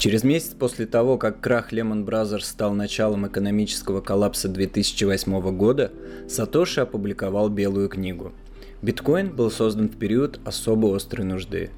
[0.00, 5.92] Через месяц после того, как крах Lehman Brothers стал началом экономического коллапса 2008 года,
[6.26, 8.32] Сатоши опубликовал Белую книгу.
[8.80, 11.68] Биткоин был создан в период особо острой нужды.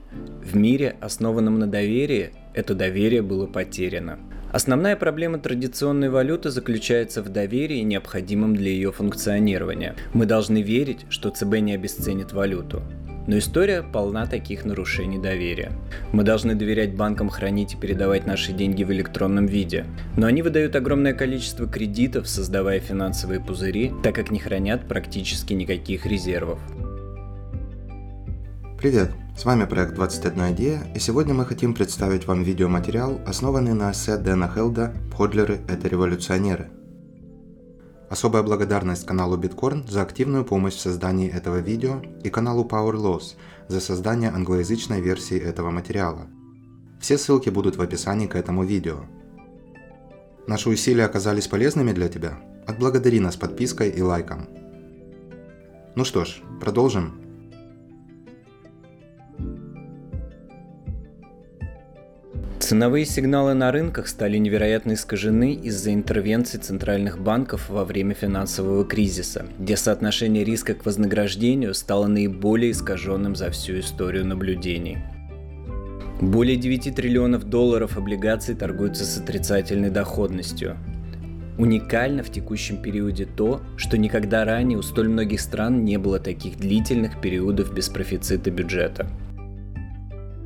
[0.40, 4.20] В мире, основанном на доверии, это доверие было потеряно.
[4.52, 9.96] Основная проблема традиционной валюты заключается в доверии, необходимом для ее функционирования.
[10.14, 12.82] Мы должны верить, что ЦБ не обесценит валюту.
[13.26, 15.72] Но история полна таких нарушений доверия.
[16.12, 19.86] Мы должны доверять банкам хранить и передавать наши деньги в электронном виде.
[20.16, 26.04] Но они выдают огромное количество кредитов, создавая финансовые пузыри, так как не хранят практически никаких
[26.06, 26.58] резервов.
[28.78, 29.12] Привет!
[29.38, 34.16] С вами проект 21 идея, и сегодня мы хотим представить вам видеоматериал, основанный на эссе
[34.18, 36.68] Дэна Хелда «Ходлеры– это революционеры».
[38.12, 43.36] Особая благодарность каналу Bitcoin за активную помощь в создании этого видео и каналу Power Laws
[43.68, 46.26] за создание англоязычной версии этого материала.
[47.00, 49.06] Все ссылки будут в описании к этому видео.
[50.46, 52.38] Наши усилия оказались полезными для тебя?
[52.66, 54.46] Отблагодари нас подпиской и лайком.
[55.94, 57.21] Ну что ж, продолжим.
[62.72, 69.44] Ценовые сигналы на рынках стали невероятно искажены из-за интервенций центральных банков во время финансового кризиса,
[69.58, 74.96] где соотношение риска к вознаграждению стало наиболее искаженным за всю историю наблюдений.
[76.22, 80.78] Более 9 триллионов долларов облигаций торгуются с отрицательной доходностью.
[81.58, 86.56] Уникально в текущем периоде то, что никогда ранее у столь многих стран не было таких
[86.56, 89.10] длительных периодов без профицита бюджета.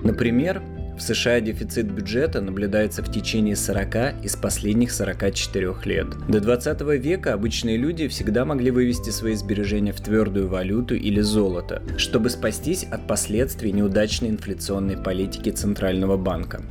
[0.02, 0.60] Например,
[0.96, 6.06] в США дефицит бюджета наблюдается в течение 40 из последних 44 лет.
[6.28, 11.82] До 20 века обычные люди всегда могли вывести свои сбережения в твердую валюту или золото,
[11.98, 16.62] чтобы спастись от последствий неудачной инфляционной политики Центрального банка.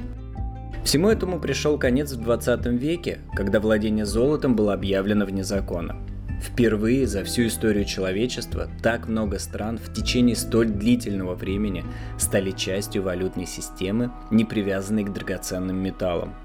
[0.84, 5.96] Всему этому пришел конец в 20 веке, когда владение золотом было объявлено вне закона.
[6.42, 11.84] Впервые за всю историю человечества так много стран в течение столь длительного времени
[12.18, 16.36] стали частью валютной системы, не привязанной к драгоценным металлам.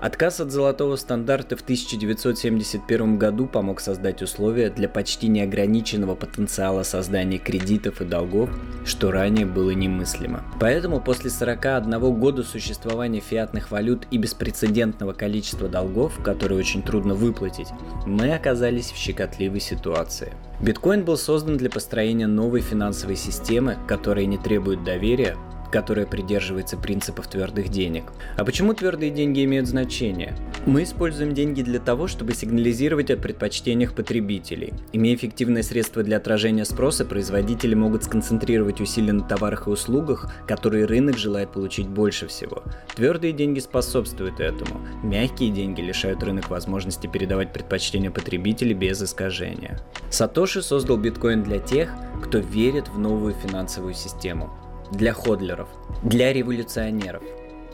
[0.00, 7.38] Отказ от золотого стандарта в 1971 году помог создать условия для почти неограниченного потенциала создания
[7.38, 8.48] кредитов и долгов,
[8.84, 10.44] что ранее было немыслимо.
[10.60, 17.68] Поэтому после 41 года существования фиатных валют и беспрецедентного количества долгов, которые очень трудно выплатить,
[18.06, 20.32] мы оказались в щекотливой ситуации.
[20.60, 25.36] Биткоин был создан для построения новой финансовой системы, которая не требует доверия,
[25.70, 28.04] которая придерживается принципов твердых денег.
[28.36, 30.34] А почему твердые деньги имеют значение?
[30.66, 34.74] Мы используем деньги для того, чтобы сигнализировать о предпочтениях потребителей.
[34.92, 40.84] Имея эффективное средство для отражения спроса, производители могут сконцентрировать усилия на товарах и услугах, которые
[40.84, 42.62] рынок желает получить больше всего.
[42.94, 44.80] Твердые деньги способствуют этому.
[45.02, 49.80] Мягкие деньги лишают рынок возможности передавать предпочтения потребителей без искажения.
[50.10, 51.90] Сатоши создал биткоин для тех,
[52.22, 54.50] кто верит в новую финансовую систему
[54.92, 55.68] для ходлеров,
[56.02, 57.22] для революционеров,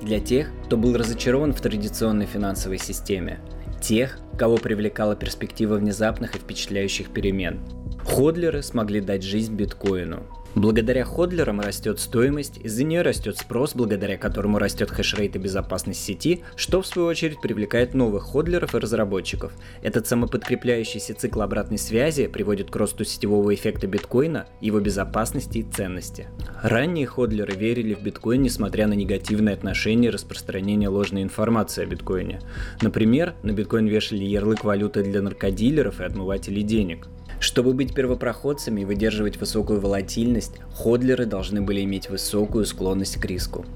[0.00, 3.41] для тех, кто был разочарован в традиционной финансовой системе,
[3.80, 7.60] тех, кого привлекала перспектива внезапных и впечатляющих перемен.
[8.04, 10.22] Ходлеры смогли дать жизнь биткоину,
[10.54, 16.44] Благодаря ходлерам растет стоимость, из-за нее растет спрос, благодаря которому растет хешрейт и безопасность сети,
[16.54, 19.53] что в свою очередь привлекает новых ходлеров и разработчиков.
[19.82, 26.28] Этот самоподкрепляющийся цикл обратной связи приводит к росту сетевого эффекта биткоина, его безопасности и ценности.
[26.62, 32.41] Ранние ходлеры верили в биткоин, несмотря на негативное отношение и распространение ложной информации о биткоине.
[32.81, 37.09] Например, на биткоин вешали ярлык валюты для наркодилеров и отмывателей денег.
[37.44, 43.66] Чтобы быть первопроходцами и выдерживать высокую волатильность, ходлеры должны были иметь высокую склонность к риску.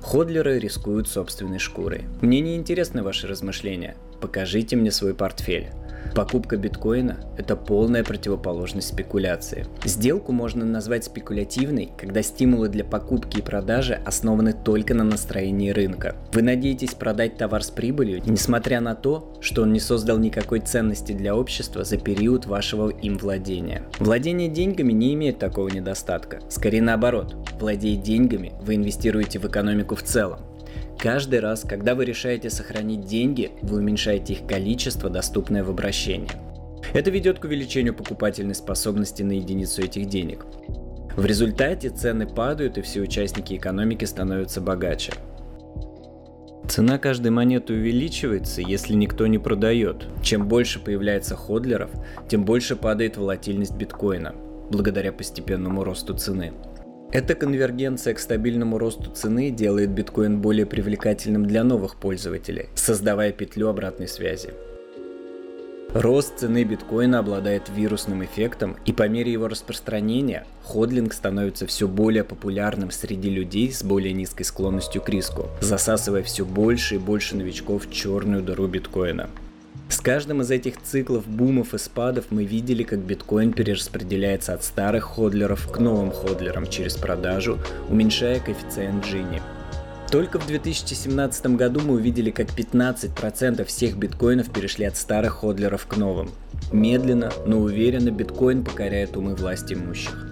[0.00, 2.04] Ходлеры рискуют собственной шкурой.
[2.22, 3.96] Мне не интересны ваши размышления.
[4.20, 5.68] Покажите мне свой портфель.
[6.14, 9.66] Покупка биткоина– это полная противоположность спекуляции.
[9.84, 16.16] Сделку можно назвать спекулятивной, когда стимулы для покупки и продажи основаны только на настроении рынка.
[16.32, 21.12] Вы надеетесь продать товар с прибылью, несмотря на то, что он не создал никакой ценности
[21.12, 23.82] для общества за период вашего им владения.
[23.98, 26.40] Владение деньгами не имеет такого недостатка.
[26.48, 30.40] Скорее наоборот, владея деньгами, вы инвестируете в экономику в целом.
[30.98, 36.30] Каждый раз, когда вы решаете сохранить деньги, вы уменьшаете их количество, доступное в обращении.
[36.92, 40.44] Это ведет к увеличению покупательной способности на единицу этих денег.
[41.16, 45.12] В результате цены падают и все участники экономики становятся богаче.
[46.68, 50.06] Цена каждой монеты увеличивается, если никто не продает.
[50.22, 51.90] Чем больше появляется ходлеров,
[52.28, 54.34] тем больше падает волатильность биткоина,
[54.70, 56.52] благодаря постепенному росту цены.
[57.10, 63.68] Эта конвергенция к стабильному росту цены делает биткоин более привлекательным для новых пользователей, создавая петлю
[63.68, 64.50] обратной связи.
[65.94, 72.24] Рост цены биткоина обладает вирусным эффектом, и по мере его распространения ходлинг становится все более
[72.24, 77.86] популярным среди людей с более низкой склонностью к риску, засасывая все больше и больше новичков
[77.86, 79.30] в черную дыру биткоина.
[79.88, 85.04] С каждым из этих циклов бумов и спадов мы видели, как биткоин перераспределяется от старых
[85.04, 87.58] ходлеров к новым ходлерам через продажу,
[87.88, 89.42] уменьшая коэффициент Джинни.
[90.10, 95.96] Только в 2017 году мы увидели, как 15% всех биткоинов перешли от старых ходлеров к
[95.96, 96.30] новым.
[96.72, 100.27] Медленно, но уверенно биткоин покоряет умы власти имущих.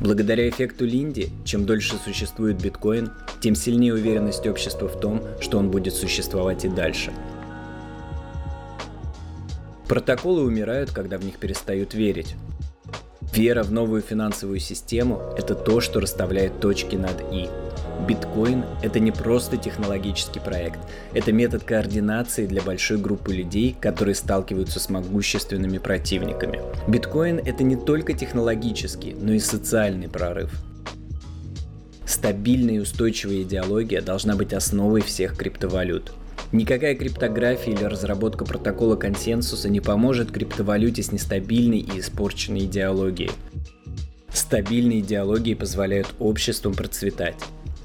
[0.00, 3.10] Благодаря эффекту Линди, чем дольше существует биткоин,
[3.40, 7.12] тем сильнее уверенность общества в том, что он будет существовать и дальше.
[9.86, 12.34] Протоколы умирают, когда в них перестают верить.
[13.34, 17.48] Вера в новую финансовую систему– это то, что расставляет точки над «и».
[18.06, 20.78] Биткоин– это не просто технологический проект,
[21.12, 26.60] это метод координации для большой группы людей, которые сталкиваются с могущественными противниками.
[26.88, 30.50] Биткоин– это не только технологический, но и социальный прорыв.
[32.06, 36.12] Стабильная и устойчивая идеология должна быть основой всех криптовалют.
[36.52, 43.30] Никакая криптография или разработка протокола консенсуса не поможет криптовалюте с нестабильной и испорченной идеологией.
[44.32, 47.36] Стабильные идеологии позволяют обществам процветать.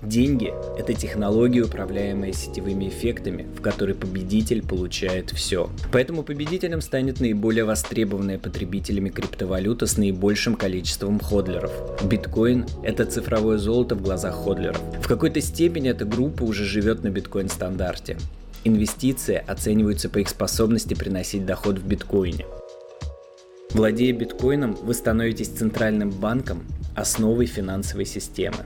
[0.06, 5.70] Деньги– это технология, управляемая сетевыми эффектами, в которой победитель получает все.
[5.92, 11.72] Поэтому победителем станет наиболее востребованная потребителями криптовалюта с наибольшим количеством ходлеров.
[12.04, 14.80] Биткоин– это цифровое золото в глазах ходлеров.
[15.02, 18.18] В какой-то степени эта группа уже живет на биткоин-стандарте.
[18.64, 22.46] Инвестиции оцениваются по их способности приносить доход в биткоине.
[23.76, 26.64] Владея биткоином, вы становитесь центральным банком,
[26.96, 28.60] основой финансовой системы.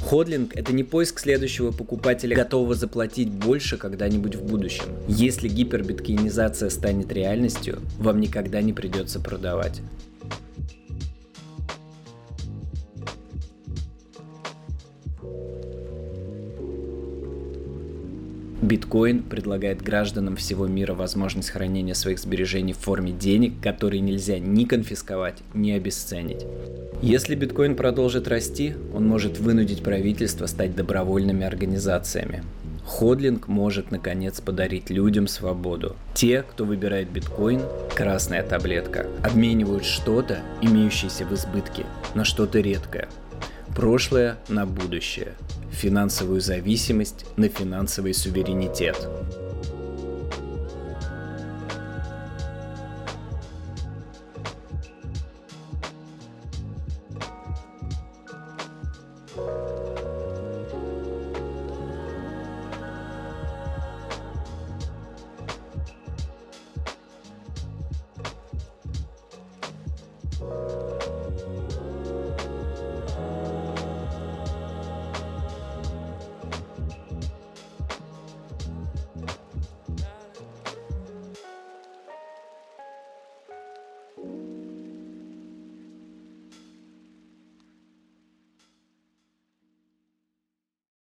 [0.00, 4.86] Ходлинг– это не поиск следующего покупателя, готового заплатить больше когда-нибудь в будущем.
[5.06, 9.82] Если гипербиткоинизация станет реальностью, вам никогда не придется продавать.
[18.70, 24.64] Биткоин предлагает гражданам всего мира возможность хранения своих сбережений в форме денег, которые нельзя ни
[24.64, 26.46] конфисковать, ни обесценить.
[27.02, 32.44] Если биткоин продолжит расти, он может вынудить правительство стать добровольными организациями.
[32.86, 35.96] Ходлинг может наконец подарить людям свободу.
[36.14, 37.62] Те, кто выбирает биткоин,
[37.96, 43.08] красная таблетка, обменивают что-то, имеющееся в избытке, на что-то редкое.
[43.74, 45.34] Прошлое на будущее
[45.72, 48.96] финансовую зависимость на финансовый суверенитет.